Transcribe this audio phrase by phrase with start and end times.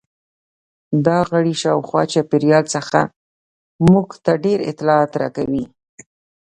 [1.05, 2.99] دا غړي شاوخوا چاپیریال څخه
[3.89, 5.65] موږ ته ډېر اطلاعات راکوي.